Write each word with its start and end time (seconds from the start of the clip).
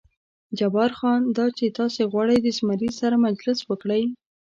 جبار 0.57 0.91
خان: 0.97 1.21
دا 1.37 1.45
چې 1.57 1.65
تاسې 1.77 2.01
غواړئ 2.11 2.37
د 2.41 2.47
زمري 2.57 2.89
سره 2.99 3.15
مجلس 3.27 3.59
وکړئ. 3.69 4.03